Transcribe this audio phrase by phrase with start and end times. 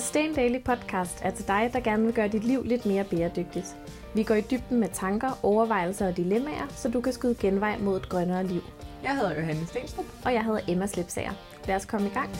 [0.00, 3.76] Sustain Daily Podcast er til dig, der gerne vil gøre dit liv lidt mere bæredygtigt.
[4.14, 7.96] Vi går i dybden med tanker, overvejelser og dilemmaer, så du kan skyde genvej mod
[7.96, 8.60] et grønnere liv.
[9.02, 10.04] Jeg hedder Johanne Stenstrup.
[10.24, 11.32] Og jeg hedder Emma Slipsager.
[11.66, 12.30] Lad os komme i gang.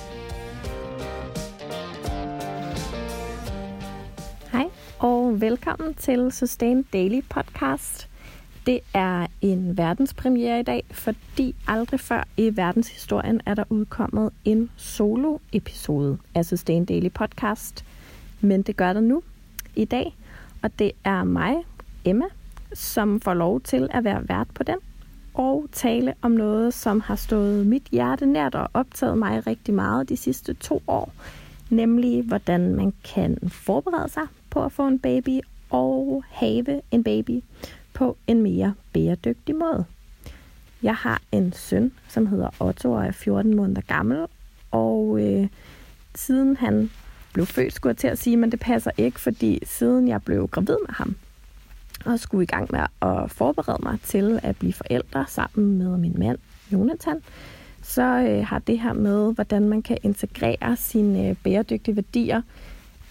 [4.53, 8.10] Hej og velkommen til Sustain Daily Podcast.
[8.67, 14.71] Det er en verdenspremiere i dag, fordi aldrig før i verdenshistorien er der udkommet en
[14.77, 17.85] solo-episode af Sustain Daily Podcast.
[18.41, 19.23] Men det gør der nu
[19.77, 20.17] i dag,
[20.63, 21.55] og det er mig,
[22.05, 22.25] Emma,
[22.75, 24.77] som får lov til at være vært på den
[25.35, 30.09] og tale om noget, som har stået mit hjerte nært og optaget mig rigtig meget
[30.09, 31.13] de sidste to år,
[31.71, 35.41] nemlig hvordan man kan forberede sig på at få en baby
[35.71, 37.43] og have en baby
[38.01, 39.85] på en mere bæredygtig måde.
[40.83, 44.27] Jeg har en søn, som hedder Otto og er 14 måneder gammel,
[44.71, 45.49] og øh,
[46.15, 46.91] siden han
[47.33, 50.49] blev født, skulle jeg til at sige, men det passer ikke, fordi siden jeg blev
[50.49, 51.17] gravid med ham,
[52.05, 56.15] og skulle i gang med at forberede mig til at blive forældre sammen med min
[56.19, 56.39] mand,
[56.73, 57.23] Jonathan,
[57.83, 62.43] så øh, har det her med, hvordan man kan integrere sine øh, bæredygtige værdier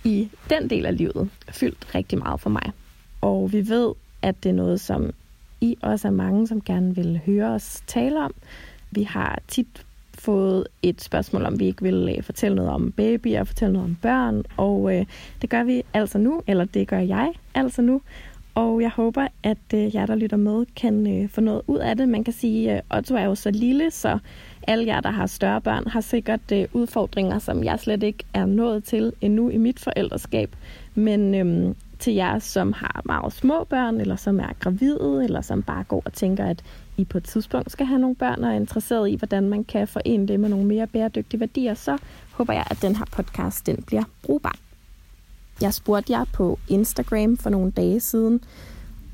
[0.04, 2.72] i den del af livet, fyldt rigtig meget for mig.
[3.22, 5.12] Og vi ved, at det er noget, som
[5.62, 8.34] I også er mange, som gerne vil høre os tale om.
[8.92, 13.44] Vi har tit fået et spørgsmål, om vi ikke vil øh, fortælle noget om babyer,
[13.44, 15.06] fortælle noget om børn, og øh,
[15.42, 18.02] det gør vi altså nu, eller det gør jeg altså nu.
[18.56, 21.98] Og jeg håber, at øh, jer, der lytter med, kan øh, få noget ud af
[21.98, 22.10] det.
[22.10, 24.20] Man kan sige, at øh, Otto er jo så lille, så
[24.68, 28.46] alle jer, der har større børn, har sikkert øh, udfordringer, som jeg slet ikke er
[28.46, 30.56] nået til endnu i mit forældreskab.
[30.96, 35.64] Men øh, til jer, som har meget små børn, eller som er gravide, eller som
[35.64, 36.64] bare går og tænker, at
[36.98, 39.88] I på et tidspunkt skal have nogle børn, og er interesseret i, hvordan man kan
[39.88, 41.98] forene det med nogle mere bæredygtige værdier, så
[42.32, 44.56] håber jeg, at den her podcast den bliver brugbar.
[45.62, 48.42] Jeg spurgte jer på Instagram for nogle dage siden,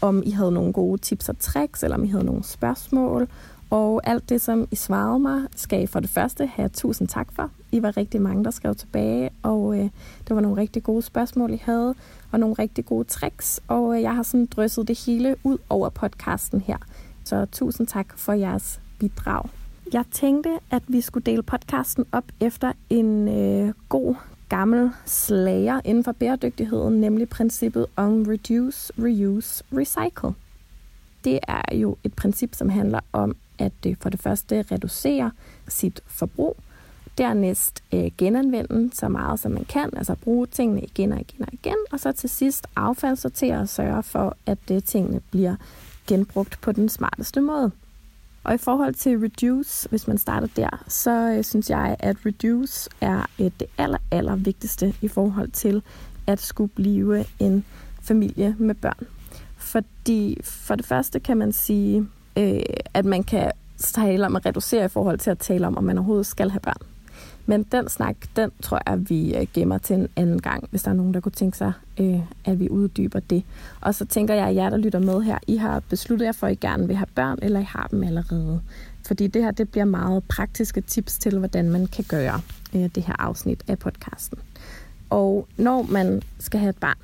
[0.02, 3.28] om I havde nogle gode tips og tricks, eller om I havde nogle spørgsmål.
[3.70, 7.32] Og alt det, som I svarede mig, skal I for det første have tusind tak
[7.32, 7.50] for.
[7.72, 9.90] I var rigtig mange, der skrev tilbage, og øh,
[10.28, 11.96] det var nogle rigtig gode spørgsmål, I havde,
[12.32, 13.62] og nogle rigtig gode tricks.
[13.68, 16.78] Og øh, jeg har sådan drysset det hele ud over podcasten her.
[17.24, 19.50] Så tusind tak for jeres bidrag.
[19.94, 24.16] Jeg tænkte, at vi skulle dele podcasten op efter en øh, god
[24.50, 30.34] gammel slager inden for bæredygtigheden, nemlig princippet om reduce, reuse, recycle.
[31.24, 35.32] Det er jo et princip, som handler om at øh, for det første reducere
[35.68, 36.58] sit forbrug,
[37.18, 41.54] dernæst øh, genanvende så meget som man kan, altså bruge tingene igen og igen og
[41.54, 45.56] igen, og så til sidst affaldssortere og sørge for, at øh, tingene bliver
[46.08, 47.72] genbrugt på den smarteste måde.
[48.44, 52.90] Og i forhold til reduce, hvis man starter der, så øh, synes jeg, at reduce
[53.02, 55.82] er øh, det aller, aller vigtigste i forhold til
[56.28, 57.66] at skulle blive en
[58.02, 59.08] familie med børn.
[59.58, 62.08] Fordi for det første kan man sige,
[62.38, 62.60] øh,
[62.94, 65.98] at man kan tale om at reducere i forhold til at tale om, om man
[65.98, 66.82] overhovedet skal have børn.
[67.46, 70.92] Men den snak, den tror jeg, vi øh, gemmer til en anden gang, hvis der
[70.92, 73.44] er nogen, der kunne tænke sig, øh, at vi uddyber det.
[73.82, 76.48] Og så tænker jeg, at jer, der lytter med her, I har besluttet jer for,
[76.48, 78.62] at I gerne vil have børn, eller I har dem allerede.
[79.08, 82.42] Fordi det her, det bliver meget praktiske tips til, hvordan man kan gøre
[82.76, 84.38] øh, det her afsnit af podcasten.
[85.10, 86.98] Og når man skal have et barn,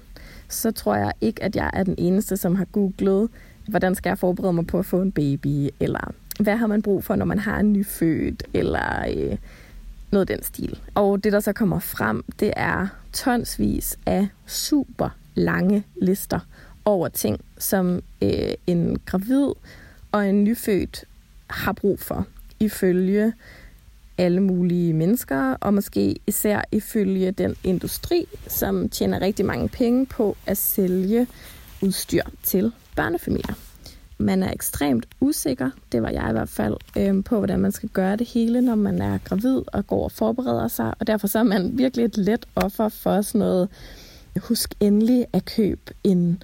[0.50, 3.30] så tror jeg ikke, at jeg er den eneste, som har googlet,
[3.68, 7.04] hvordan skal jeg forberede mig på at få en baby, eller hvad har man brug
[7.04, 9.38] for, når man har en nyfødt, eller øh,
[10.12, 10.80] noget den stil.
[10.96, 16.40] Og det, der så kommer frem, det er tonsvis af super lange lister
[16.86, 19.48] over ting, som øh, en gravid
[20.12, 21.06] og en nyfødt
[21.48, 22.28] har brug for,
[22.60, 23.34] ifølge
[24.18, 30.38] alle mulige mennesker, og måske især ifølge den industri, som tjener rigtig mange penge på
[30.46, 31.28] at sælge
[31.82, 33.54] udstyr til børnefamilier
[34.22, 37.90] man er ekstremt usikker, det var jeg i hvert fald, øh, på hvordan man skal
[37.90, 40.94] gøre det hele, når man er gravid og går og forbereder sig.
[41.00, 43.70] Og derfor så er man virkelig et let offer for sådan noget,
[44.38, 46.44] husk endelig at købe en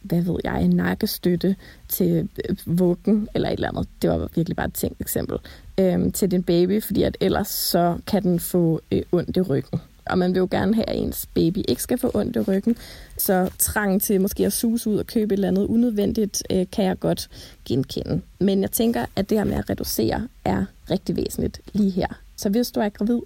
[0.00, 1.56] hvad ved jeg, en nakkestøtte
[1.88, 3.88] til øh, vuggen, eller et eller andet.
[4.02, 5.38] Det var virkelig bare et tænkt eksempel.
[5.80, 9.80] Øhm, til din baby, fordi at ellers så kan den få øh, ondt i ryggen
[10.06, 12.76] og man vil jo gerne have, at ens baby ikke skal få ondt i ryggen.
[13.18, 16.84] Så trang til måske at suse ud og købe et eller andet unødvendigt, øh, kan
[16.84, 17.28] jeg godt
[17.64, 18.20] genkende.
[18.40, 22.06] Men jeg tænker, at det her med at reducere er rigtig væsentligt lige her.
[22.36, 23.20] Så hvis du er gravid,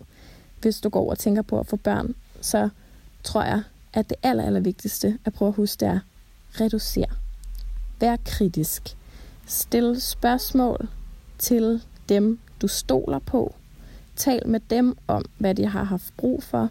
[0.60, 2.68] hvis du går og tænker på at få børn, så
[3.24, 3.62] tror jeg,
[3.92, 5.98] at det aller, aller vigtigste at prøve at huske, det er
[6.60, 7.06] reducere.
[8.00, 8.96] Vær kritisk.
[9.46, 10.88] Stil spørgsmål
[11.38, 13.54] til dem, du stoler på.
[14.16, 16.68] Tal med dem om, hvad de har haft brug for.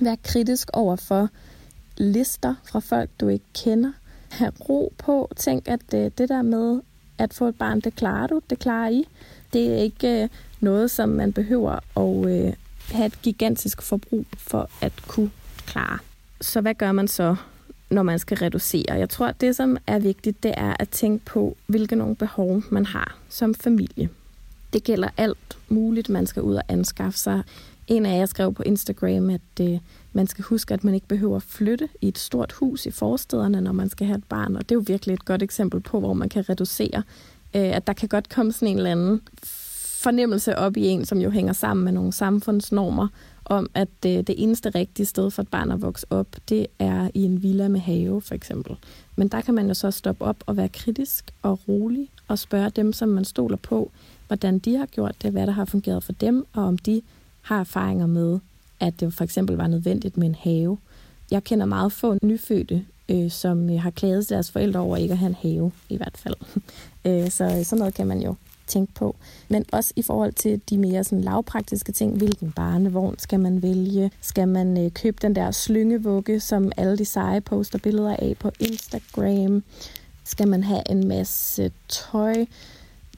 [0.00, 1.28] Vær kritisk over for
[1.96, 3.92] lister fra folk, du ikke kender.
[4.30, 5.30] Ha' ro på.
[5.36, 6.80] Tænk, at det, det der med
[7.18, 9.04] at få et barn, det klarer du, det klarer I.
[9.52, 10.28] Det er ikke øh,
[10.60, 12.52] noget, som man behøver at øh,
[12.92, 15.30] have et gigantisk forbrug for at kunne
[15.66, 15.98] klare.
[16.40, 17.36] Så hvad gør man så,
[17.90, 18.94] når man skal reducere?
[18.94, 22.62] Jeg tror, at det, som er vigtigt, det er at tænke på, hvilke nogle behov
[22.70, 24.08] man har som familie.
[24.72, 27.42] Det gælder alt muligt, man skal ud og anskaffe sig.
[27.86, 29.78] En af jer skrev på Instagram, at øh,
[30.12, 33.60] man skal huske, at man ikke behøver at flytte i et stort hus i forstederne,
[33.60, 34.56] når man skal have et barn.
[34.56, 37.02] Og det er jo virkelig et godt eksempel på, hvor man kan reducere.
[37.54, 39.20] Øh, at der kan godt komme sådan en eller anden
[40.02, 43.08] fornemmelse op i en, som jo hænger sammen med nogle samfundsnormer,
[43.44, 47.10] om at det, det eneste rigtige sted for et barn at vokse op, det er
[47.14, 48.76] i en villa med have, for eksempel.
[49.16, 52.70] Men der kan man jo så stoppe op og være kritisk og rolig og spørge
[52.70, 53.90] dem, som man stoler på,
[54.30, 57.02] hvordan de har gjort det, hvad der har fungeret for dem, og om de
[57.42, 58.38] har erfaringer med,
[58.80, 60.78] at det for eksempel var nødvendigt med en have.
[61.30, 65.18] Jeg kender meget få nyfødte, øh, som øh, har klaget deres forældre over ikke at
[65.18, 66.34] have en have, i hvert fald.
[67.06, 68.34] øh, så øh, sådan noget kan man jo
[68.66, 69.16] tænke på.
[69.48, 72.16] Men også i forhold til de mere sådan lavpraktiske ting.
[72.16, 74.10] Hvilken barnevogn skal man vælge?
[74.20, 78.50] Skal man øh, købe den der slyngevugge, som alle de seje poster billeder af på
[78.60, 79.62] Instagram?
[80.24, 82.46] Skal man have en masse tøj?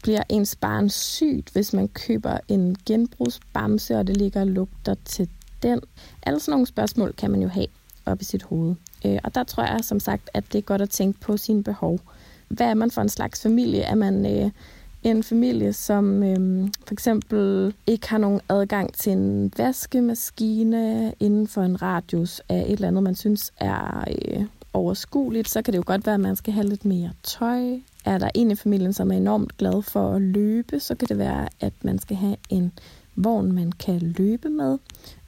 [0.02, 5.28] Bliver ens barn sygt, hvis man køber en genbrugsbamse, og det ligger og lugter til
[5.62, 5.80] den?
[6.22, 7.66] Alle sådan nogle spørgsmål kan man jo have
[8.06, 8.74] op i sit hoved.
[9.06, 11.62] Øh, og der tror jeg som sagt, at det er godt at tænke på sine
[11.62, 12.00] behov.
[12.48, 13.80] Hvad er man for en slags familie?
[13.80, 14.50] Er man øh,
[15.02, 21.62] en familie, som øh, for eksempel ikke har nogen adgang til en vaskemaskine inden for
[21.62, 25.84] en radius af et eller andet, man synes er øh, overskueligt, så kan det jo
[25.86, 27.78] godt være, at man skal have lidt mere tøj.
[28.04, 31.18] Er der en i familien, som er enormt glad for at løbe, så kan det
[31.18, 32.72] være, at man skal have en
[33.16, 34.78] vogn, man kan løbe med.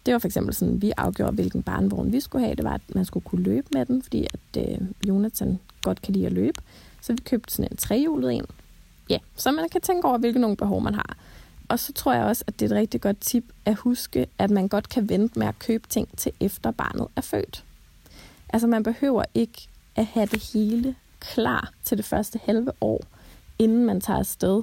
[0.06, 2.54] Det var for eksempel sådan, vi afgjorde, hvilken barnevogn vi skulle have.
[2.54, 4.78] Det var, at man skulle kunne løbe med den, fordi at øh,
[5.08, 6.60] Jonathan godt kan lide at løbe.
[7.00, 8.46] Så vi købte sådan en trehjulet en,
[9.10, 11.16] ja, så man kan tænke over, hvilke nogle behov man har.
[11.68, 14.50] Og så tror jeg også, at det er et rigtig godt tip at huske, at
[14.50, 17.64] man godt kan vente med at købe ting til efter barnet er født.
[18.48, 20.94] Altså man behøver ikke at have det hele
[21.32, 23.04] klar til det første halve år,
[23.58, 24.62] inden man tager afsted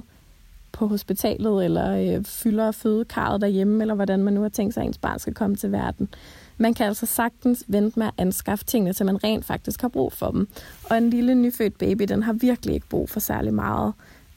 [0.72, 4.86] på hospitalet, eller øh, fylder fødekarret derhjemme, eller hvordan man nu har tænkt sig, at
[4.86, 6.08] ens barn skal komme til verden.
[6.58, 10.12] Man kan altså sagtens vente med at anskaffe tingene, til man rent faktisk har brug
[10.12, 10.48] for dem.
[10.90, 13.92] Og en lille nyfødt baby, den har virkelig ikke brug for særlig meget.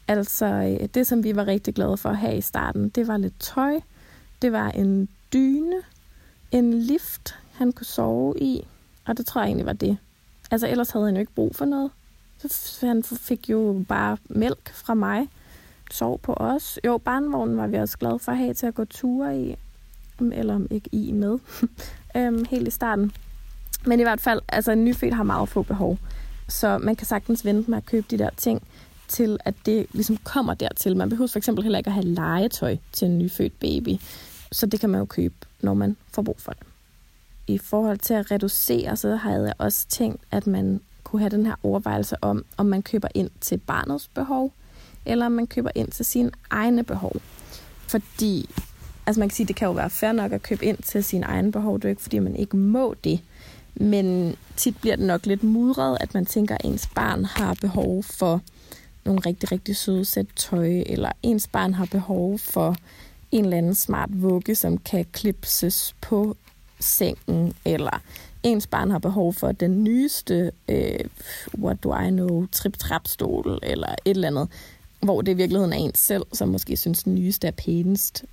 [0.08, 3.18] Altså, øh, det som vi var rigtig glade for at have i starten, det var
[3.18, 3.80] lidt tøj,
[4.42, 5.76] det var en dyne,
[6.52, 8.68] en lift, han kunne sove i,
[9.06, 9.98] og det tror jeg egentlig var det.
[10.52, 11.92] Altså, ellers havde han jo ikke brug for noget.
[12.52, 15.28] Så han fik jo bare mælk fra mig,
[15.92, 16.80] sov på os.
[16.86, 19.56] Jo, barnvognen var vi også glade for at have til at gå ture i,
[20.20, 21.40] mm, eller ikke i med,
[22.18, 23.12] øhm, helt i starten.
[23.86, 25.98] Men i hvert fald, altså en nyfødt har meget få behov.
[26.50, 28.68] Så man kan sagtens vente med at købe de der ting
[29.08, 30.98] til, at det ligesom kommer dertil.
[30.98, 34.00] Man behøver for eksempel heller ikke at have legetøj til en nyfødt baby.
[34.52, 36.64] Så det kan man jo købe, når man får brug for det.
[37.48, 40.82] I forhold til at reducere, så havde jeg også tænkt, at man
[41.16, 44.54] kunne have den her overvejelse om, om man køber ind til barnets behov,
[45.06, 47.16] eller om man køber ind til sine egne behov.
[47.88, 48.50] Fordi,
[49.06, 51.26] altså man kan sige, det kan jo være fair nok at købe ind til sine
[51.26, 53.20] egne behov, det er ikke fordi, man ikke må det.
[53.76, 58.04] Men tit bliver det nok lidt mudret, at man tænker, at ens barn har behov
[58.04, 58.42] for
[59.06, 62.76] nogle rigtig, rigtig søde sæt tøj, eller ens barn har behov for
[63.32, 66.38] en eller anden smart vugge, som kan klipses på
[66.80, 68.02] sengen, eller
[68.46, 71.00] ens barn har behov for den nyeste, øh,
[71.60, 74.50] what do I know, trip-trap-stol, eller et eller andet,
[75.02, 78.26] hvor det i virkeligheden er ens selv, som måske synes, den nyeste er pænest.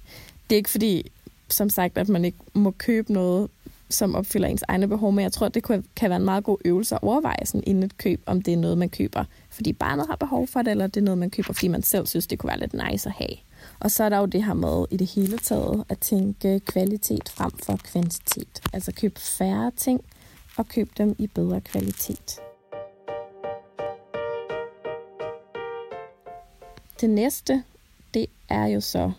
[0.51, 1.11] Det er ikke fordi,
[1.49, 3.51] som sagt, at man ikke må købe noget,
[3.91, 5.65] som opfylder ens egne behov, men jeg tror, det
[5.97, 8.57] kan være en meget god øvelse at overveje sådan inden et køb, om det er
[8.57, 11.53] noget, man køber fordi barnet har behov for det, eller det er noget, man køber,
[11.53, 13.37] fordi man selv synes, det kunne være lidt nice at have.
[13.83, 17.29] Og så er der jo det her med i det hele taget at tænke kvalitet
[17.29, 18.63] frem for kvantitet.
[18.73, 20.05] Altså køb færre ting,
[20.57, 22.41] og køb dem i bedre kvalitet.
[27.01, 27.65] Det næste,
[28.15, 29.13] det er jo så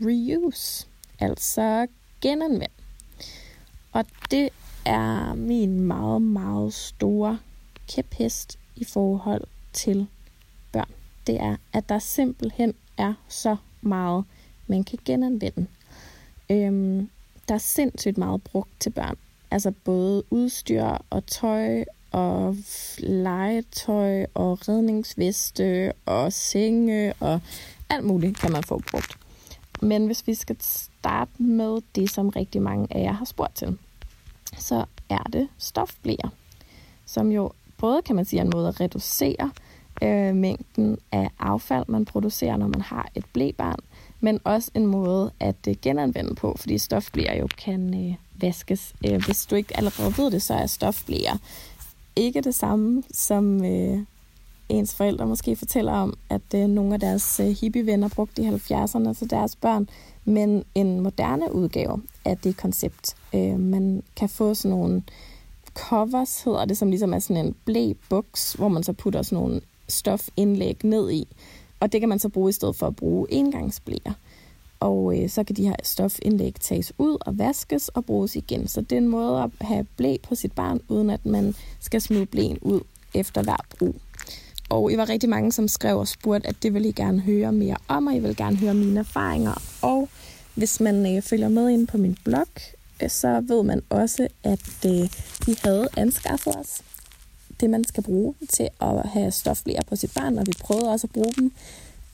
[0.00, 0.86] reuse,
[1.18, 1.86] altså
[2.20, 2.72] genanvend.
[3.92, 4.48] Og det
[4.84, 7.38] er min meget, meget store
[7.88, 10.06] kæphest i forhold til
[10.72, 10.90] børn,
[11.26, 14.24] det er, at der simpelthen er så meget,
[14.66, 15.66] man kan genanvende.
[16.50, 17.08] Øhm,
[17.48, 19.16] der er sindssygt meget brugt til børn.
[19.50, 22.56] Altså både udstyr og tøj og
[22.98, 27.40] legetøj og redningsveste og senge og
[27.90, 29.18] alt muligt kan man få brugt.
[29.82, 33.78] Men hvis vi skal starte med det, som rigtig mange af jer har spurgt til,
[34.58, 36.28] så er det stofblæer,
[37.06, 39.50] som jo både kan man sige er en måde at reducere
[40.02, 43.78] øh, mængden af affald, man producerer, når man har et blæbarn,
[44.20, 48.94] men også en måde at øh, genanvende på, fordi stofblæer jo kan øh, vaskes.
[49.06, 51.36] Øh, hvis du ikke allerede ved det, så er stofblæer
[52.16, 53.98] ikke det samme, som øh,
[54.68, 59.12] ens forældre måske fortæller om, at øh, nogle af deres øh, hippievenner brugte i 70'erne
[59.12, 59.88] til deres børn,
[60.24, 63.16] men en moderne udgave af det koncept.
[63.34, 65.02] Øh, man kan få sådan nogle
[65.74, 69.60] covers, hedder det, som ligesom er sådan en blæbuks, hvor man så putter sådan nogle
[69.90, 71.28] stofindlæg ned i.
[71.80, 74.12] Og det kan man så bruge i stedet for at bruge engangsblæer.
[74.80, 78.68] Og øh, så kan de her stofindlæg tages ud og vaskes og bruges igen.
[78.68, 82.00] Så det er en måde at have blæ på sit barn, uden at man skal
[82.00, 82.80] smide blæen ud
[83.14, 83.94] efter hver brug.
[84.68, 87.52] Og I var rigtig mange, som skrev og spurgte, at det vil I gerne høre
[87.52, 89.62] mere om, og I vil gerne høre mine erfaringer.
[89.82, 90.08] Og
[90.54, 92.46] hvis man øh, følger med ind på min blog,
[93.02, 95.08] øh, så ved man også, at øh,
[95.46, 96.82] vi havde anskaffet os
[97.60, 101.06] det, man skal bruge til at have stoflæger på sit barn, og vi prøvede også
[101.06, 101.52] at bruge dem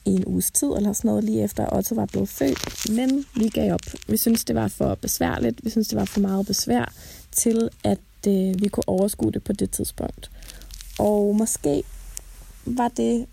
[0.04, 2.90] i en uges tid eller sådan noget, lige efter Otto var blevet født.
[2.90, 3.80] Men vi gav op.
[4.08, 5.64] Vi synes det var for besværligt.
[5.64, 6.92] Vi synes det var for meget besvær
[7.32, 7.98] til, at
[8.28, 10.30] øh, vi kunne overskue det på det tidspunkt.
[10.98, 11.82] Og måske
[12.64, 13.26] var det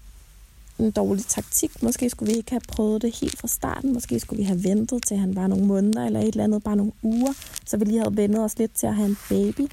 [0.80, 1.84] en dårlig taktik.
[1.84, 3.94] Måske skulle vi ikke have prøvet det helt fra starten.
[3.94, 6.76] Måske skulle vi have ventet til han var nogle måneder eller et eller andet, bare
[6.76, 7.34] nogle uger,
[7.66, 9.68] så vi lige havde vendet os lidt til at have en baby.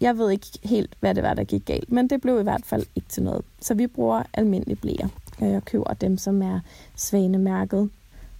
[0.00, 2.64] Jeg ved ikke helt, hvad det var, der gik galt, men det blev i hvert
[2.64, 3.44] fald ikke til noget.
[3.60, 5.08] Så vi bruger almindelige blæer.
[5.40, 6.60] Jeg øh, køber dem, som er
[6.96, 7.90] svanemærket,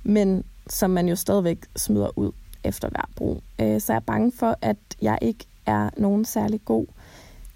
[0.04, 2.32] men som man jo stadigvæk smider ud
[2.64, 3.42] efter hver brug.
[3.60, 6.86] Øh, så jeg er bange for, at jeg ikke er nogen særlig god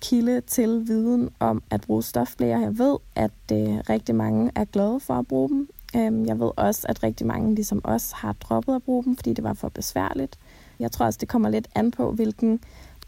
[0.01, 2.61] kilde til viden om at bruge stofblæer.
[2.61, 5.69] Jeg ved, at øh, rigtig mange er glade for at bruge dem.
[5.97, 9.33] Øh, jeg ved også, at rigtig mange ligesom os har droppet at bruge dem, fordi
[9.33, 10.39] det var for besværligt.
[10.79, 12.61] Jeg tror også, det kommer lidt an på, hvilken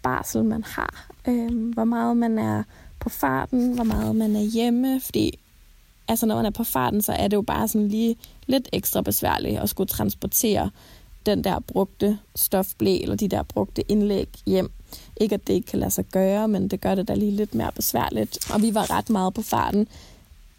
[0.05, 1.07] barsel man har.
[1.29, 2.63] Øh, hvor meget man er
[3.01, 5.39] på farten, hvor meget man er hjemme, fordi
[6.09, 9.03] altså når man er på farten, så er det jo bare sådan lige lidt ekstra
[9.03, 10.71] besværligt at skulle transportere
[11.27, 14.71] den der brugte stofblæ eller de der brugte indlæg hjem.
[15.17, 17.55] Ikke at det ikke kan lade sig gøre, men det gør det da lige lidt
[17.55, 18.51] mere besværligt.
[18.55, 19.89] Og vi var ret meget på farten,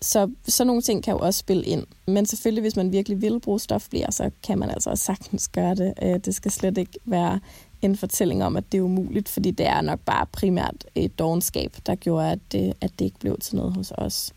[0.02, 1.84] så sådan nogle ting kan jo også spille ind.
[2.08, 5.76] Men selvfølgelig, hvis man virkelig vil bruge stofblæer, så kan man altså også sagtens gøre
[5.76, 5.94] det.
[6.02, 7.40] Øh, det skal slet ikke være
[7.82, 11.78] en fortælling om, at det er umuligt, fordi det er nok bare primært et dogenskab,
[11.86, 14.34] der gjorde, at det, at det ikke blev til noget hos os.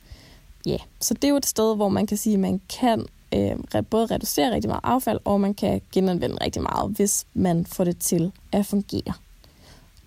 [0.66, 0.80] Ja, yeah.
[1.00, 4.06] så det er jo et sted, hvor man kan sige, at man kan øh, både
[4.06, 8.32] reducere rigtig meget affald, og man kan genanvende rigtig meget, hvis man får det til
[8.52, 9.12] at fungere.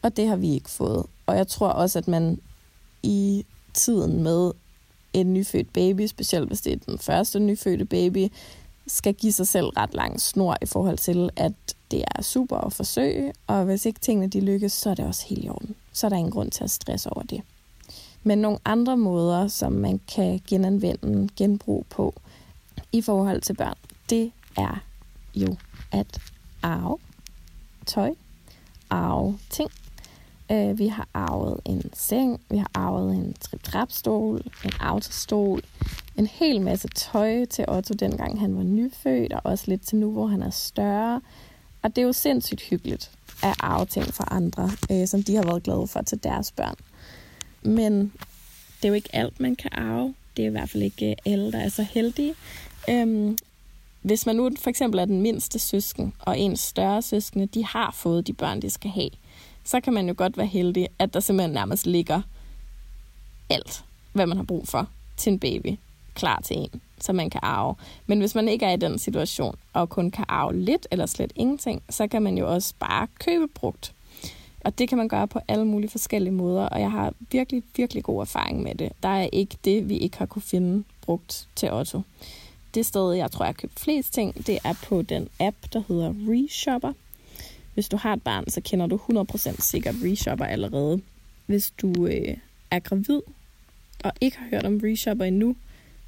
[0.02, 1.06] Og det har vi ikke fået.
[1.26, 2.40] Og jeg tror også, at man
[3.04, 4.52] i tiden med
[5.14, 8.28] en nyfødt baby, specielt hvis det er den første nyfødte baby,
[8.88, 11.54] skal give sig selv ret lang snor i forhold til, at
[11.92, 15.26] det er super at forsøge, og hvis ikke tingene de lykkes, så er det også
[15.28, 15.76] helt i orden.
[15.94, 17.42] Så er der ingen grund til at stresse over det.
[18.24, 22.14] Men nogle andre måder, som man kan genanvende, genbrug på
[22.92, 23.78] i forhold til børn,
[24.10, 24.84] det er
[25.36, 25.56] jo
[25.92, 26.20] at
[26.64, 26.98] arve
[27.86, 28.14] tøj,
[28.90, 29.72] arve ting.
[30.52, 35.62] Øh, vi har arvet en seng, vi har arvet en trip-trap-stol, en autostol,
[36.18, 40.12] en hel masse tøj til Otto, dengang han var nyfødt, og også lidt til nu,
[40.12, 41.22] hvor han er større.
[41.82, 43.12] Og det er jo sindssygt hyggeligt
[43.44, 46.76] at arve ting fra andre, øh, som de har været glade for til deres børn.
[47.62, 48.14] Men
[48.78, 50.14] det er jo ikke alt, man kan arve.
[50.38, 52.36] Det er i hvert fald ikke øh, alle, der er så heldige.
[52.90, 53.38] Øhm,
[54.02, 57.92] hvis man nu for eksempel er den mindste søsken, og ens større søskende, de har
[57.92, 59.10] fået de børn, de skal have,
[59.64, 62.22] så kan man jo godt være heldig, at der simpelthen nærmest ligger
[63.50, 63.84] alt,
[64.14, 65.78] hvad man har brug for til en baby,
[66.14, 67.76] klar til en, så man kan arve.
[68.08, 71.34] Men hvis man ikke er i den situation, og kun kan arve lidt eller slet
[71.36, 73.94] ingenting, så kan man jo også bare købe brugt.
[74.64, 78.04] Og det kan man gøre på alle mulige forskellige måder, og jeg har virkelig, virkelig
[78.04, 78.92] god erfaring med det.
[79.04, 82.02] Der er ikke det, vi ikke har kunne finde brugt til Otto.
[82.74, 85.84] Det sted, jeg tror, jeg har købt flest ting, det er på den app, der
[85.88, 86.94] hedder Reshopper.
[87.74, 91.02] Hvis du har et barn, så kender du 100% sikkert Reshopper allerede.
[91.46, 92.38] Hvis du øh,
[92.72, 93.22] er gravid
[94.04, 95.56] og ikke har hørt om Reshopper endnu,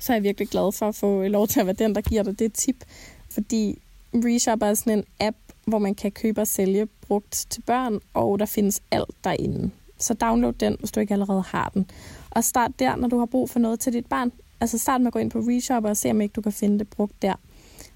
[0.04, 2.24] så er jeg virkelig glad for at få lov til at være den, der giver
[2.24, 2.84] dig det tip.
[3.30, 3.80] Fordi
[4.14, 8.40] Reshop er sådan en app, hvor man kan købe og sælge brugt til børn, og
[8.40, 9.72] der findes alt derinde.
[9.98, 11.90] Så download den, hvis du ikke allerede har den.
[12.32, 14.32] Og start der, når du har brug for noget til dit barn.
[14.62, 16.80] Altså start med at gå ind på Reshop og se, om ikke du kan finde
[16.80, 17.34] det brugt der.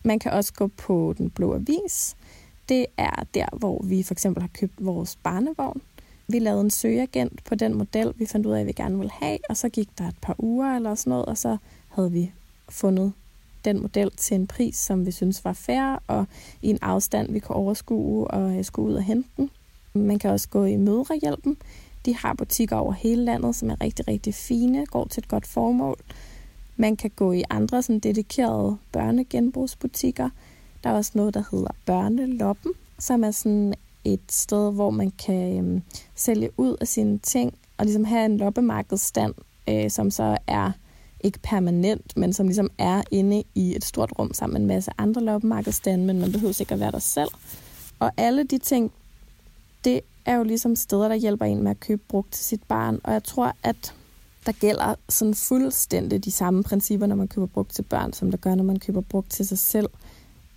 [0.04, 2.16] Man kan også gå på Den Blå Avis.
[2.70, 5.82] Det er der, hvor vi for eksempel har købt vores barnevogn.
[6.28, 9.12] Vi lavede en søgeagent på den model, vi fandt ud af, at vi gerne ville
[9.12, 11.58] have, og så gik der et par uger eller sådan noget, og så
[11.98, 12.32] havde vi
[12.70, 13.14] fundet
[13.66, 16.26] den model til en pris, som vi synes var fair, og
[16.62, 19.50] i en afstand, vi kunne overskue og øh, skulle ud og hente den.
[19.94, 21.58] Man kan også gå i mødrehjælpen.
[22.06, 25.48] De har butikker over hele landet, som er rigtig, rigtig fine, går til et godt
[25.48, 25.98] formål.
[26.76, 30.30] Man kan gå i andre sådan dedikerede børnegenbrugsbutikker.
[30.84, 33.74] Der er også noget, der hedder Børneloppen, som er sådan
[34.04, 35.82] et sted, hvor man kan øhm,
[36.16, 39.34] sælge ud af sine ting og ligesom have en loppemarkedsstand,
[39.70, 40.72] øh, som så er
[41.22, 44.92] ikke permanent, men som ligesom er inde i et stort rum sammen med en masse
[44.98, 47.30] andre loppemarkedsstande, men man behøver sikkert være der selv.
[48.00, 48.92] Og alle de ting,
[49.84, 53.00] det er jo ligesom steder, der hjælper en med at købe brugt til sit barn.
[53.04, 53.94] Og jeg tror, at
[54.46, 58.38] der gælder sådan fuldstændig de samme principper, når man køber brugt til børn, som der
[58.38, 59.90] gør, når man køber brugt til sig selv.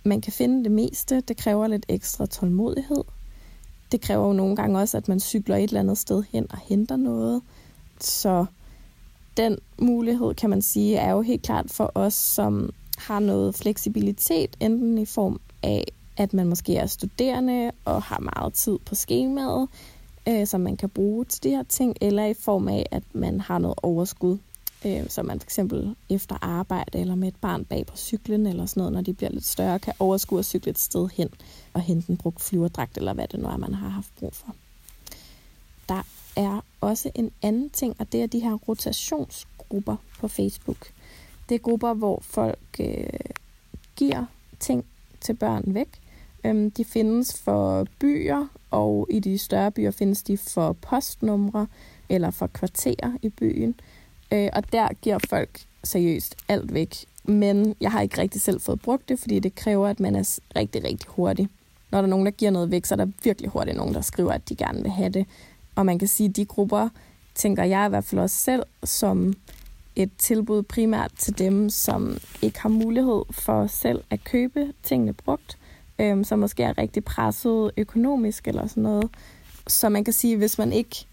[0.03, 1.21] Man kan finde det meste.
[1.21, 3.03] Det kræver lidt ekstra tålmodighed.
[3.91, 6.57] Det kræver jo nogle gange også, at man cykler et eller andet sted hen og
[6.57, 7.41] henter noget.
[7.99, 8.45] Så
[9.37, 14.57] den mulighed, kan man sige, er jo helt klart for os, som har noget fleksibilitet,
[14.59, 19.67] enten i form af, at man måske er studerende og har meget tid på skemaet,
[20.27, 23.41] øh, som man kan bruge til de her ting, eller i form af, at man
[23.41, 24.37] har noget overskud,
[24.85, 25.59] øh, som man fx
[26.09, 29.31] efter arbejde eller med et barn bag på cyklen eller sådan noget, når de bliver
[29.31, 31.29] lidt større, kan overskue at cykle et sted hen
[31.73, 34.55] og hente en brugt flyverdragt, eller hvad det nu er, man har haft brug for.
[35.89, 36.03] Der
[36.35, 40.91] er også en anden ting, og det er de her rotationsgrupper på Facebook.
[41.49, 43.05] Det er grupper, hvor folk øh,
[43.95, 44.25] giver
[44.59, 44.85] ting
[45.21, 45.87] til børn væk.
[46.43, 51.67] Øhm, de findes for byer, og i de større byer findes de for postnumre
[52.09, 53.75] eller for kvarterer i byen.
[54.31, 56.95] Øh, og der giver folk seriøst alt væk.
[57.23, 60.39] Men jeg har ikke rigtig selv fået brugt det, fordi det kræver, at man er
[60.55, 61.49] rigtig, rigtig hurtig.
[61.91, 64.01] Når der er nogen, der giver noget væk, så er der virkelig hurtigt nogen, der
[64.01, 65.25] skriver, at de gerne vil have det.
[65.75, 66.89] Og man kan sige, at de grupper,
[67.35, 69.33] tænker jeg i hvert fald også selv, som
[69.95, 75.57] et tilbud primært til dem, som ikke har mulighed for selv at købe tingene brugt,
[75.99, 79.09] øhm, som måske er rigtig presset økonomisk eller sådan noget.
[79.67, 81.05] Så man kan sige, at hvis man ikke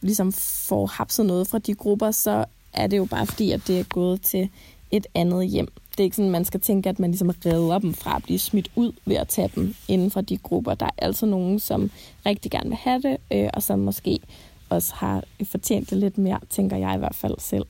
[0.00, 3.80] ligesom får hapset noget fra de grupper, så er det jo bare fordi, at det
[3.80, 4.50] er gået til
[4.90, 5.68] et andet hjem.
[5.96, 8.22] Det er ikke sådan, at man skal tænke, at man ligesom redder dem fra at
[8.22, 10.74] blive smidt ud ved at tage dem inden for de grupper.
[10.74, 11.90] Der er altså nogen, som
[12.26, 14.20] rigtig gerne vil have det, øh, og som måske
[14.68, 17.66] også har fortjent det lidt mere, tænker jeg i hvert fald selv.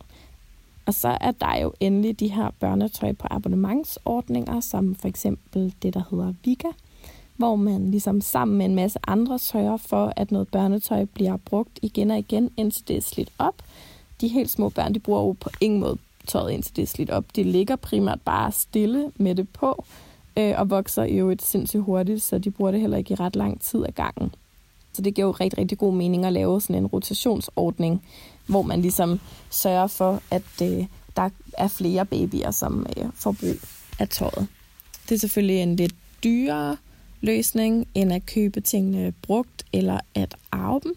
[0.86, 5.94] Og så er der jo endelig de her børnetøj på abonnementsordninger, som for eksempel det,
[5.94, 6.68] der hedder Vika,
[7.36, 11.78] hvor man ligesom sammen med en masse andre sørger for, at noget børnetøj bliver brugt
[11.82, 13.54] igen og igen, indtil det er slidt op.
[14.20, 17.10] De helt små børn, de bruger jo på ingen måde tøjet, indtil det er slidt
[17.10, 17.24] op.
[17.36, 19.84] De ligger primært bare stille med det på,
[20.38, 23.36] øh, og vokser jo et sindssygt hurtigt, så de bruger det heller ikke i ret
[23.36, 24.34] lang tid af gangen.
[24.92, 28.02] Så det giver jo rigtig, rigtig god mening at lave sådan en rotationsordning,
[28.46, 30.86] hvor man ligesom sørger for, at øh,
[31.16, 33.56] der er flere babyer, som øh, får brug
[33.98, 34.46] af tøjet.
[35.08, 36.76] Det er selvfølgelig en lidt dyrere
[37.20, 40.94] løsning, end at købe tingene brugt eller at arve dem.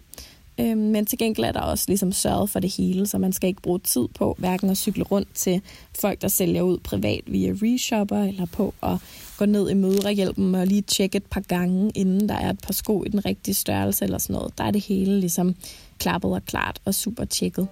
[0.60, 3.48] Øh, men til gengæld er der også ligesom sørget for det hele, så man skal
[3.48, 5.62] ikke bruge tid på hverken at cykle rundt til
[6.00, 8.98] folk, der sælger ud privat via reshopper, eller på at
[9.38, 12.74] gå ned i mødrehjælpen og lige tjekke et par gange, inden der er et par
[12.74, 14.58] sko i den rigtige størrelse eller sådan noget.
[14.58, 15.56] Der er det hele ligesom
[15.98, 17.67] klappet og klart og super tjekket.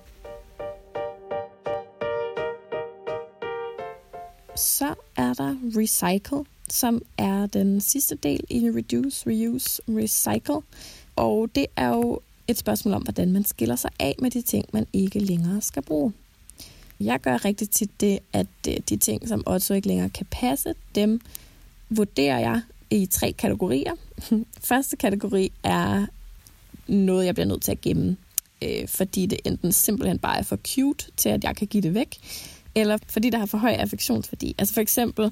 [4.56, 10.62] Så er der Recycle, som er den sidste del i Reduce, Reuse, Recycle.
[11.15, 14.66] Og det er jo et spørgsmål om, hvordan man skiller sig af med de ting,
[14.74, 16.14] man ikke længere skal bruge.
[17.00, 20.74] Jeg gør rigtig tit det, at øh, de ting, som Otto ikke længere kan passe,
[20.96, 21.22] dem
[21.90, 23.94] vurderer jeg i tre kategorier.
[24.70, 26.06] Første kategori er
[26.88, 28.18] noget, jeg bliver nødt til at gemme,
[28.62, 31.94] øh, fordi det enten simpelthen bare er for cute til, at jeg kan give det
[31.94, 32.18] væk,
[32.76, 34.56] eller fordi der har for høj affektionsværdi.
[34.58, 35.32] Altså for eksempel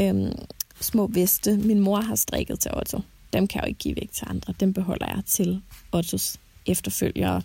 [0.00, 0.32] øh,
[0.80, 3.00] små veste, min mor har strikket til Otto.
[3.32, 4.54] Dem kan jeg jo ikke give væk til andre.
[4.60, 7.42] Dem beholder jeg til Ottos efterfølgere.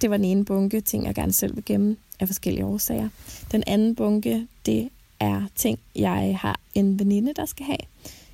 [0.00, 3.08] Det var den ene bunke ting, jeg gerne selv vil gemme af forskellige årsager.
[3.52, 4.88] Den anden bunke, det
[5.20, 7.78] er ting, jeg har en veninde, der skal have.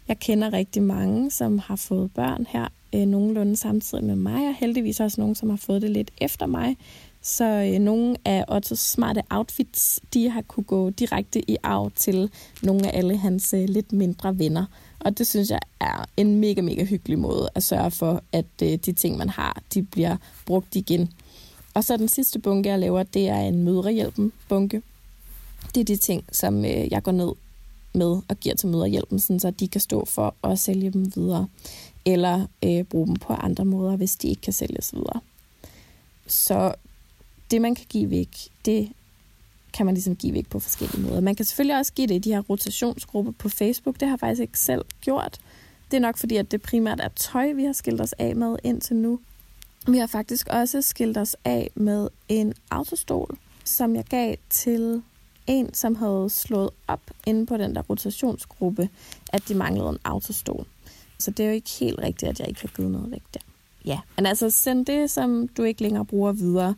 [0.08, 4.54] Jeg kender rigtig mange, som har fået børn her øh, nogenlunde samtidig med mig, og
[4.54, 6.76] heldigvis også nogen, som har fået det lidt efter mig.
[7.22, 12.30] Så øh, nogle af Ottos smarte outfits, de har kunne gå direkte i arv til
[12.62, 14.64] nogle af alle hans øh, lidt mindre venner.
[15.04, 18.68] Og det synes jeg er en mega, mega hyggelig måde at sørge for, at øh,
[18.68, 21.12] de ting, man har, de bliver brugt igen.
[21.74, 24.82] Og så den sidste bunke, jeg laver, det er en mødrehjælpen-bunke.
[25.74, 27.32] Det er de ting, som øh, jeg går ned
[27.94, 31.48] med og giver til mødrehjælpen, sådan så de kan stå for at sælge dem videre,
[32.04, 35.20] eller øh, bruge dem på andre måder, hvis de ikke kan sælges videre.
[36.26, 36.74] Så
[37.50, 38.88] det, man kan give væk, det
[39.72, 41.20] kan man ligesom give væk på forskellige måder.
[41.20, 43.94] Man kan selvfølgelig også give det i de her rotationsgrupper på Facebook.
[43.94, 45.38] Det har jeg faktisk ikke selv gjort.
[45.90, 48.56] Det er nok fordi, at det primært er tøj, vi har skilt os af med
[48.64, 49.20] indtil nu.
[49.86, 55.02] Vi har faktisk også skilt os af med en autostol, som jeg gav til
[55.46, 58.88] en, som havde slået op inde på den der rotationsgruppe,
[59.32, 60.66] at de manglede en autostol.
[61.18, 63.40] Så det er jo ikke helt rigtigt, at jeg ikke har givet noget væk der.
[63.84, 66.74] Ja, men altså send det, som du ikke længere bruger videre.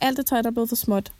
[0.00, 1.12] Alt det tøj, der er blevet for småt,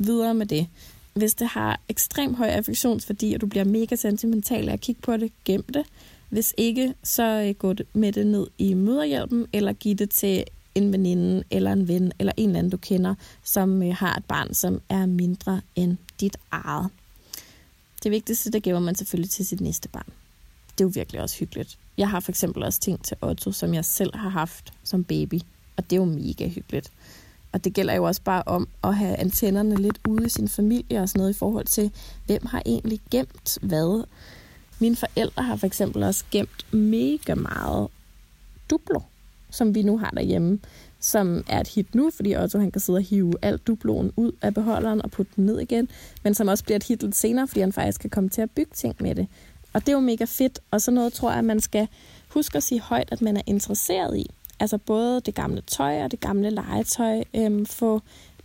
[0.00, 0.66] videre med det.
[1.14, 5.16] Hvis det har ekstremt høj affektionsværdi, og du bliver mega sentimental af at kigge på
[5.16, 5.86] det, gem det.
[6.28, 10.92] Hvis ikke, så øh, gå med det ned i møderhjælpen, eller giv det til en
[10.92, 14.54] veninde, eller en ven, eller en eller anden, du kender, som øh, har et barn,
[14.54, 16.90] som er mindre end dit eget.
[18.02, 20.06] Det vigtigste, det giver man selvfølgelig til sit næste barn.
[20.72, 21.78] Det er jo virkelig også hyggeligt.
[21.96, 25.40] Jeg har for eksempel også ting til Otto, som jeg selv har haft som baby,
[25.76, 26.90] og det er jo mega hyggeligt.
[27.52, 31.00] Og det gælder jo også bare om at have antennerne lidt ude i sin familie
[31.00, 31.90] og sådan noget i forhold til,
[32.26, 34.04] hvem har egentlig gemt hvad.
[34.78, 37.88] Mine forældre har for eksempel også gemt mega meget
[38.70, 39.00] duplo,
[39.50, 40.58] som vi nu har derhjemme,
[41.00, 44.32] som er et hit nu, fordi Otto han kan sidde og hive alt duploen ud
[44.42, 45.88] af beholderen og putte den ned igen,
[46.22, 48.50] men som også bliver et hit lidt senere, fordi han faktisk kan komme til at
[48.50, 49.26] bygge ting med det.
[49.72, 51.88] Og det er jo mega fedt, og så noget tror jeg, at man skal
[52.28, 54.30] huske at sige højt, at man er interesseret i.
[54.60, 57.22] Altså både det gamle tøj og det gamle legetøj.
[57.34, 58.00] Øhm, få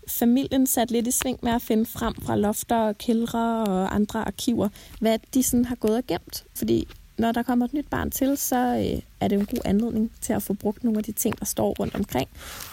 [0.07, 4.19] familien sat lidt i sving med at finde frem fra lofter og kældre og andre
[4.19, 6.43] arkiver, hvad de sådan har gået og gemt.
[6.55, 10.11] Fordi når der kommer et nyt barn til, så øh, er det en god anledning
[10.21, 12.29] til at få brugt nogle af de ting, der står rundt omkring.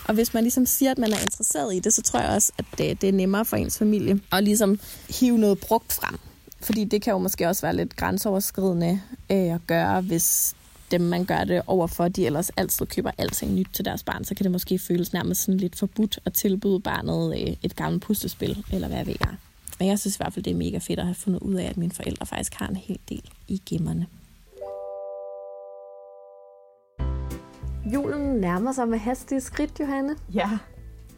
[0.09, 2.52] Og hvis man ligesom siger, at man er interesseret i det, så tror jeg også,
[2.59, 4.81] at det, det er nemmere for ens familie at ligesom
[5.20, 6.18] hive noget brugt frem.
[6.61, 9.00] Fordi det kan jo måske også være lidt grænseoverskridende
[9.31, 10.55] øh, at gøre, hvis
[10.92, 14.35] dem, man gør det overfor, de ellers altid køber alting nyt til deres barn, så
[14.35, 18.64] kan det måske føles nærmest sådan lidt forbudt at tilbyde barnet øh, et gammelt puslespil,
[18.72, 19.37] eller hvad ved jeg.
[19.78, 21.64] Men jeg synes i hvert fald, det er mega fedt at have fundet ud af,
[21.64, 24.07] at mine forældre faktisk har en hel del i gemmerne.
[27.94, 30.16] Julen nærmer sig med hastige skridt, Johanne.
[30.35, 30.50] Ja,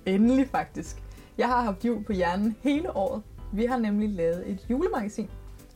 [0.06, 1.02] endelig faktisk.
[1.38, 3.22] Jeg har haft jul på hjernen hele året.
[3.52, 5.28] Vi har nemlig lavet et julemagasin.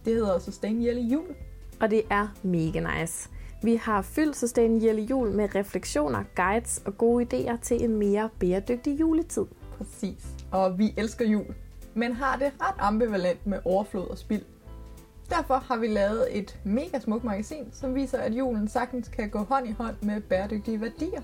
[0.04, 1.26] Det hedder Sustain Jelle Jul.
[1.80, 3.28] Og det er mega nice.
[3.62, 8.28] Vi har fyldt Sustain Jelle Jul med refleksioner, guides og gode idéer til en mere
[8.38, 9.46] bæredygtig juletid.
[9.78, 10.26] Præcis.
[10.52, 11.54] Og vi elsker jul,
[11.94, 14.42] men har det ret ambivalent med overflod og spild.
[15.30, 19.38] Derfor har vi lavet et mega smukt magasin, som viser, at julen sagtens kan gå
[19.38, 21.22] hånd i hånd med bæredygtige værdier.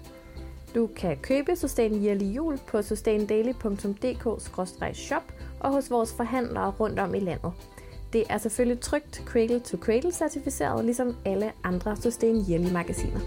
[0.74, 5.22] Du kan købe Sustain Yearly Jul på sustaindaily.dk-shop
[5.60, 7.52] og hos vores forhandlere rundt om i landet.
[8.14, 13.20] Det er selvfølgelig trygt Cradle to Cradle certificeret, ligesom alle andre Sustain Yearly magasiner.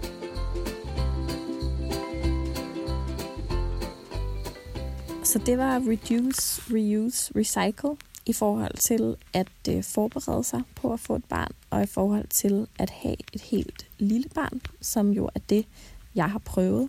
[5.24, 7.96] Så det var Reduce, Reuse, Recycle
[8.26, 12.26] i forhold til at øh, forberede sig på at få et barn, og i forhold
[12.26, 15.66] til at have et helt lille barn, som jo er det,
[16.14, 16.88] jeg har prøvet.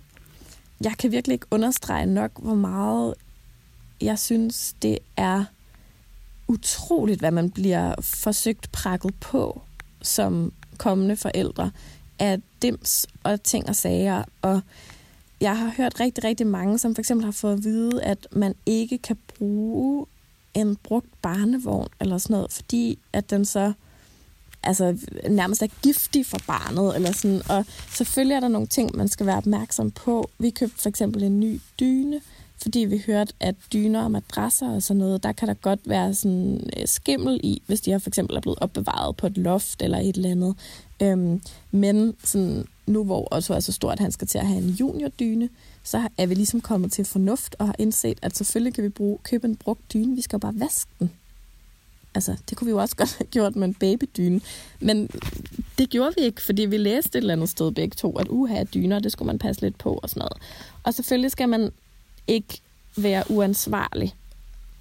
[0.81, 3.13] Jeg kan virkelig ikke understrege nok, hvor meget
[4.01, 5.45] jeg synes, det er
[6.49, 9.61] utroligt, hvad man bliver forsøgt prakket på
[10.01, 11.71] som kommende forældre
[12.19, 14.23] af dims og ting og sager.
[14.41, 14.61] Og
[15.41, 18.55] jeg har hørt rigtig, rigtig mange, som for eksempel har fået at vide, at man
[18.65, 20.05] ikke kan bruge
[20.53, 23.73] en brugt barnevogn eller sådan noget, fordi at den så
[24.63, 24.97] altså,
[25.29, 26.95] nærmest er giftig for barnet.
[26.95, 27.41] Eller sådan.
[27.49, 30.29] Og selvfølgelig er der nogle ting, man skal være opmærksom på.
[30.39, 32.21] Vi købte for eksempel en ny dyne,
[32.61, 36.13] fordi vi hørte, at dyner og madrasser og sådan noget, der kan der godt være
[36.13, 39.81] sådan øh, skimmel i, hvis de har for eksempel er blevet opbevaret på et loft
[39.81, 40.55] eller et eller andet.
[41.01, 41.41] Øhm,
[41.71, 44.69] men sådan, nu hvor Otto er så stort, at han skal til at have en
[44.69, 45.49] juniordyne,
[45.83, 49.17] så er vi ligesom kommet til fornuft og har indset, at selvfølgelig kan vi bruge,
[49.23, 51.11] købe en brugt dyne, vi skal jo bare vaske den.
[52.15, 54.41] Altså, det kunne vi jo også godt have gjort med en babydyne.
[54.79, 55.09] Men
[55.77, 58.63] det gjorde vi ikke, fordi vi læste et eller andet sted begge to, at uha,
[58.63, 60.43] dyner, det skulle man passe lidt på og sådan noget.
[60.83, 61.71] Og selvfølgelig skal man
[62.29, 62.61] ikke
[62.97, 64.15] være uansvarlig.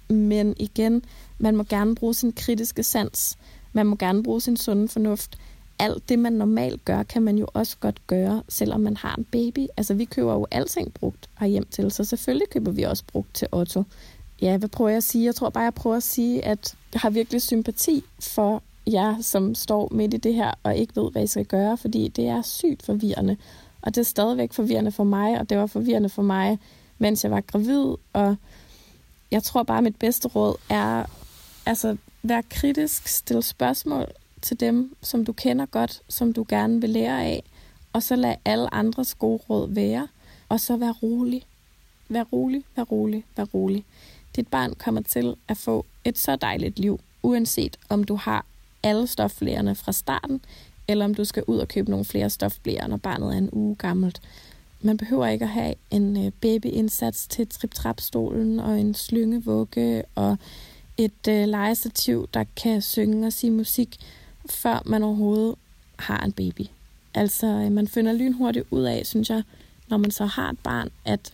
[0.09, 1.03] Men igen,
[1.37, 3.37] man må gerne bruge sin kritiske sans.
[3.73, 5.37] Man må gerne bruge sin sunde fornuft.
[5.79, 9.23] Alt det, man normalt gør, kan man jo også godt gøre, selvom man har en
[9.23, 9.67] baby.
[9.77, 13.47] Altså, vi køber jo alting brugt hjem til, så selvfølgelig køber vi også brugt til
[13.51, 13.83] Otto.
[14.41, 15.25] Ja, hvad prøver jeg at sige?
[15.25, 19.55] Jeg tror bare, jeg prøver at sige, at jeg har virkelig sympati for jer, som
[19.55, 22.41] står midt i det her og ikke ved, hvad I skal gøre, fordi det er
[22.41, 23.37] sygt forvirrende.
[23.81, 26.59] Og det er stadigvæk forvirrende for mig, og det var forvirrende for mig,
[26.99, 27.95] mens jeg var gravid.
[28.13, 28.35] Og
[29.31, 31.05] jeg tror bare, at mit bedste råd er,
[31.65, 34.05] altså, vær kritisk, stille spørgsmål
[34.41, 37.43] til dem, som du kender godt, som du gerne vil lære af,
[37.93, 40.07] og så lad alle andres gode råd være,
[40.49, 41.45] og så vær rolig.
[42.09, 43.85] Vær rolig, vær rolig, vær rolig.
[44.35, 48.45] Dit barn kommer til at få et så dejligt liv, uanset om du har
[48.83, 50.41] alle stoflærerne fra starten,
[50.87, 53.75] eller om du skal ud og købe nogle flere stofblære, når barnet er en uge
[53.75, 54.21] gammelt.
[54.81, 60.37] Man behøver ikke at have en øh, babyindsats til trip-trap-stolen og en slyngevugge og
[60.97, 63.97] et øh, legestativ, der kan synge og sige musik,
[64.49, 65.55] før man overhovedet
[65.99, 66.61] har en baby.
[67.13, 69.43] Altså, øh, man finder lynhurtigt ud af, synes jeg,
[69.87, 71.33] når man så har et barn, at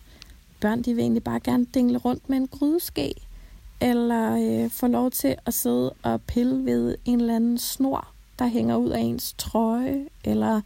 [0.60, 3.14] børn de vil egentlig bare gerne dingle rundt med en grydeske,
[3.80, 8.46] eller øh, få lov til at sidde og pille ved en eller anden snor, der
[8.46, 10.60] hænger ud af ens trøje, eller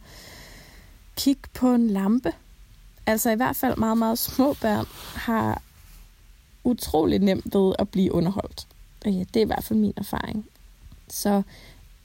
[1.17, 2.33] kigge på en lampe.
[3.05, 4.85] Altså i hvert fald meget, meget små børn
[5.15, 5.61] har
[6.63, 8.67] utrolig nemt ved at blive underholdt.
[9.05, 10.45] Ja, det er i hvert fald min erfaring.
[11.09, 11.41] Så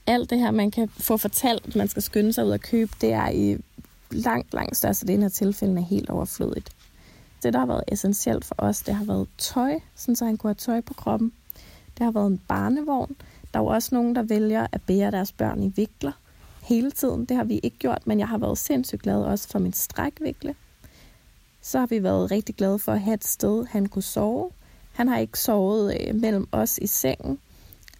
[0.06, 3.12] alt det her, man kan få fortalt, man skal skynde sig ud og købe, det
[3.12, 3.56] er i
[4.10, 6.70] langt, langt størstedelen af tilfældene helt overflødigt.
[7.42, 10.48] Det, der har været essentielt for os, det har været tøj, sådan så han kunne
[10.48, 11.32] have tøj på kroppen.
[11.98, 13.16] Det har været en barnevogn.
[13.54, 16.12] Der er jo også nogen, der vælger at bære deres børn i vikler
[16.62, 17.24] hele tiden.
[17.24, 20.54] Det har vi ikke gjort, men jeg har været sindssygt glad også for min strækvikle.
[21.66, 24.50] Så har vi været rigtig glade for at have et sted, han kunne sove.
[24.92, 27.38] Han har ikke sovet øh, mellem os i sengen.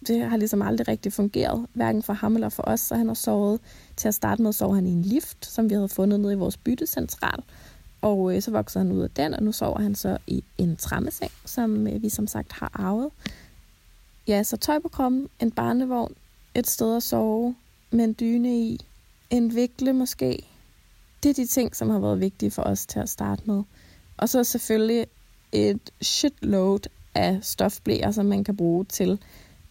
[0.07, 3.15] Det har ligesom aldrig rigtig fungeret, hverken for ham eller for os, så han har
[3.15, 3.61] sovet.
[3.97, 6.37] Til at starte med sov han i en lift, som vi havde fundet nede i
[6.37, 7.43] vores byttecentral.
[8.03, 10.77] Og øh, så voksede han ud af den, og nu sover han så i en
[10.77, 13.11] trammeseng, som øh, vi som sagt har arvet.
[14.29, 16.15] Ja, så tøj på kroppen, en barnevogn,
[16.55, 17.55] et sted at sove,
[17.91, 18.87] med en dyne i,
[19.31, 20.56] en vikle måske.
[21.23, 23.63] Det er de ting, som har været vigtige for os til at starte med.
[24.17, 25.07] Og så selvfølgelig
[25.53, 26.81] et shitload
[27.15, 29.19] af stofblæer, som man kan bruge til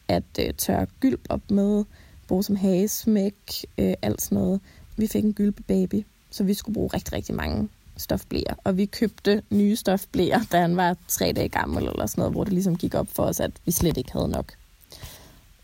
[0.07, 1.83] at øh, tørre gylp op med,
[2.27, 3.35] bruge som hagesmæk,
[3.77, 4.61] øh, alt sådan noget.
[4.97, 8.55] Vi fik en gylpebaby, så vi skulle bruge rigtig, rigtig mange stofblæer.
[8.63, 12.43] Og vi købte nye stofblæer, da han var tre dage gammel eller sådan noget, hvor
[12.43, 14.53] det ligesom gik op for os, at vi slet ikke havde nok.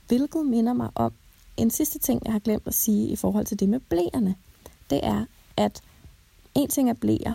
[0.08, 1.13] Hvilket minder mig om
[1.58, 4.36] en sidste ting, jeg har glemt at sige i forhold til det med blæerne.
[4.89, 5.26] Det er,
[5.57, 5.81] at
[6.55, 7.33] en ting er blæer,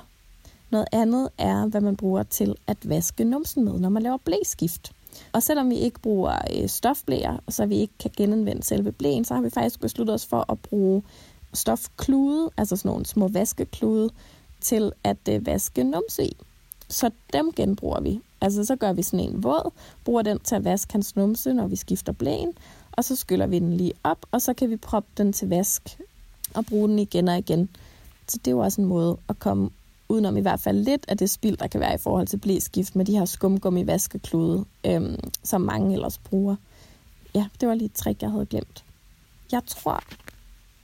[0.70, 4.92] noget andet er, hvad man bruger til at vaske numsen med, når man laver blæskift.
[5.33, 9.35] Og selvom vi ikke bruger øh, stofblæer, så vi ikke kan genanvende selve blæen, så
[9.35, 11.02] har vi faktisk besluttet os for at bruge
[11.55, 14.11] stofklude, altså sådan nogle små vaskeklude,
[14.61, 16.37] til at øh, vaske numse i.
[16.88, 18.20] Så dem genbruger vi.
[18.40, 19.70] Altså så gør vi sådan en våd,
[20.05, 22.52] bruger den til at vaske hans numse, når vi skifter blæen,
[22.92, 25.98] og så skyller vi den lige op, og så kan vi proppe den til vask
[26.55, 27.68] og bruge den igen og igen.
[28.29, 29.71] Så det er jo også en måde at komme
[30.09, 32.97] udenom i hvert fald lidt af det spild, der kan være i forhold til blæskift
[32.97, 36.57] med de her skumgummi vaskeklude, øhm, som mange ellers bruger.
[37.35, 38.85] Ja, det var lige et trick, jeg havde glemt.
[39.53, 40.01] Jeg tror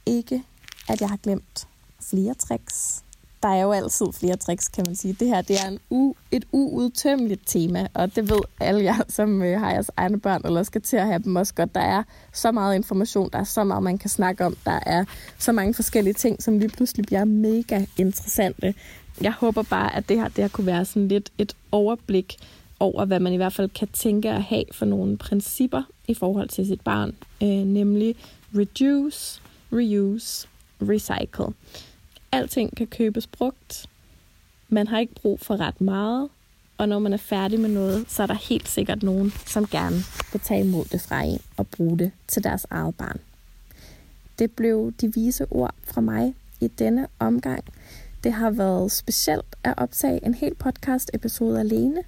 [0.07, 0.43] ikke,
[0.89, 1.69] at jeg har glemt
[2.01, 3.05] flere tricks
[3.43, 5.17] der er jo altid flere tricks, kan man sige.
[5.21, 9.43] Det her det er en u, et uudtømmeligt tema, og det ved alle jer, som
[9.43, 11.75] øh, har jeres egne børn, eller skal til at have dem også godt.
[11.75, 12.03] Der er
[12.33, 15.05] så meget information, der er så meget, man kan snakke om, der er
[15.39, 18.75] så mange forskellige ting, som lige pludselig bliver mega interessante.
[19.21, 22.37] Jeg håber bare, at det her, det her kunne være sådan lidt et overblik
[22.81, 26.49] over, hvad man i hvert fald kan tænke at have for nogle principper i forhold
[26.49, 28.17] til sit barn, øh, nemlig
[28.55, 29.41] reduce,
[29.73, 30.49] reuse,
[30.81, 31.55] recycle.
[32.33, 33.87] Alting kan købes brugt.
[34.69, 36.29] Man har ikke brug for ret meget.
[36.79, 39.97] Og når man er færdig med noget, så er der helt sikkert nogen, som gerne
[40.33, 43.21] vil tage imod det fra en og bruge det til deres eget barn.
[44.39, 47.65] Det blev de vise ord fra mig i denne omgang.
[48.25, 52.03] Det har været specielt at optage en hel podcast-episode alene.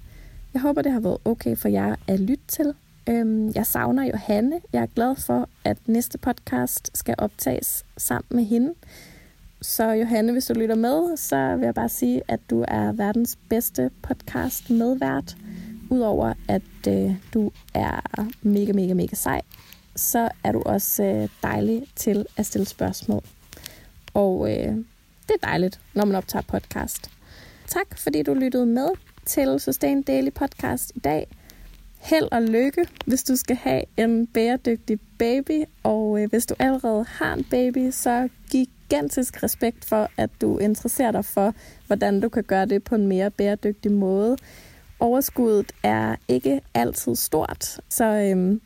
[0.53, 2.73] Jeg håber, det har været okay for jer at lytte til.
[3.09, 4.61] Øhm, jeg savner Johanne.
[4.73, 8.73] Jeg er glad for, at næste podcast skal optages sammen med hende.
[9.67, 13.37] Så Johanne, hvis du lytter med, så vil jeg bare sige, at du er verdens
[13.49, 15.37] bedste podcast medvært.
[15.89, 19.41] Udover at øh, du er mega, mega, mega sej,
[19.95, 23.23] så er du også øh, dejlig til at stille spørgsmål.
[24.13, 24.75] Og øh,
[25.27, 27.09] det er dejligt, når man optager podcast.
[27.67, 28.87] Tak fordi du lyttede med
[29.25, 31.27] til Sustain Daily Podcast i dag.
[31.97, 35.63] Held og lykke, hvis du skal have en bæredygtig baby.
[35.83, 38.29] Og øh, hvis du allerede har en baby, så
[38.89, 41.53] gigantisk respekt for, at du interesserer dig for,
[41.87, 44.37] hvordan du kan gøre det på en mere bæredygtig måde.
[44.99, 48.61] Overskuddet er ikke altid stort, så øhm,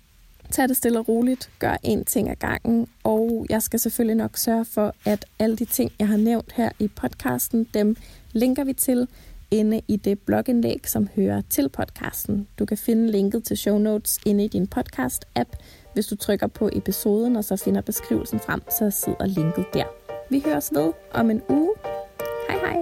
[0.51, 4.37] tag det stille og roligt, gør én ting ad gangen, og jeg skal selvfølgelig nok
[4.37, 7.95] sørge for, at alle de ting, jeg har nævnt her i podcasten, dem
[8.31, 9.07] linker vi til
[9.51, 12.47] inde i det blogindlæg, som hører til podcasten.
[12.59, 15.55] Du kan finde linket til show notes inde i din podcast-app.
[15.93, 19.98] Hvis du trykker på episoden og så finder beskrivelsen frem, så sidder linket der.
[20.31, 21.73] Vi høres ved om en uge.
[22.49, 22.77] Hej hej.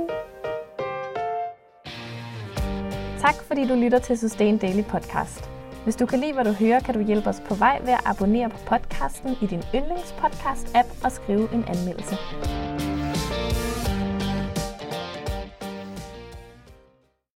[3.19, 5.49] Tak fordi du lytter til Sustain Daily Podcast.
[5.83, 8.01] Hvis du kan lide, hvad du hører, kan du hjælpe os på vej ved at
[8.05, 12.15] abonnere på podcasten i din yndlingspodcast-app og skrive en anmeldelse.